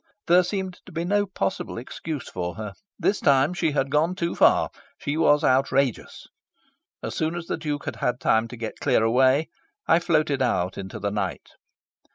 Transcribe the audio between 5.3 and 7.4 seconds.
outrageous. As soon